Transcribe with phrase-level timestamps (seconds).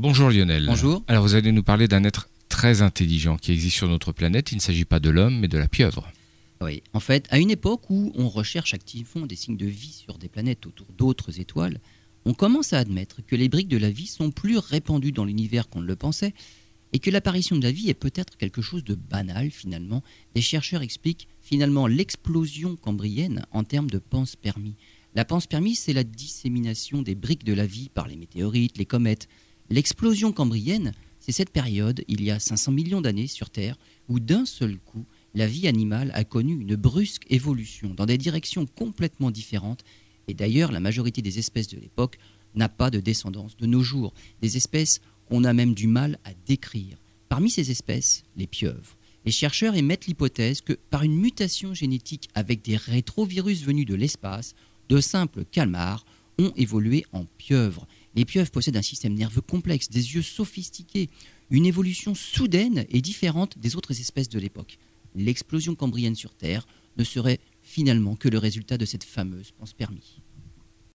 [0.00, 0.64] Bonjour Lionel.
[0.64, 1.04] Bonjour.
[1.08, 4.50] Alors vous allez nous parler d'un être très intelligent qui existe sur notre planète.
[4.50, 6.10] Il ne s'agit pas de l'homme, mais de la pieuvre.
[6.62, 10.16] Oui, en fait, à une époque où on recherche activement des signes de vie sur
[10.16, 11.80] des planètes autour d'autres étoiles,
[12.24, 15.68] on commence à admettre que les briques de la vie sont plus répandues dans l'univers
[15.68, 16.32] qu'on ne le pensait,
[16.94, 20.02] et que l'apparition de la vie est peut-être quelque chose de banal finalement.
[20.34, 24.76] Des chercheurs expliquent finalement l'explosion cambrienne en termes de panspermie.
[25.14, 29.28] La panspermie, c'est la dissémination des briques de la vie par les météorites, les comètes.
[29.70, 33.78] L'explosion cambrienne, c'est cette période, il y a 500 millions d'années sur Terre,
[34.08, 38.66] où d'un seul coup, la vie animale a connu une brusque évolution dans des directions
[38.66, 39.84] complètement différentes.
[40.26, 42.18] Et d'ailleurs, la majorité des espèces de l'époque
[42.56, 44.12] n'a pas de descendance de nos jours.
[44.42, 46.98] Des espèces qu'on a même du mal à décrire.
[47.28, 48.96] Parmi ces espèces, les pieuvres.
[49.24, 54.54] Les chercheurs émettent l'hypothèse que par une mutation génétique avec des rétrovirus venus de l'espace,
[54.88, 56.04] de simples calmars
[56.38, 57.86] ont évolué en pieuvres.
[58.14, 61.10] Les pieuvres possèdent un système nerveux complexe, des yeux sophistiqués,
[61.50, 64.78] une évolution soudaine et différente des autres espèces de l'époque.
[65.14, 70.22] L'explosion cambrienne sur Terre ne serait finalement que le résultat de cette fameuse panspermie.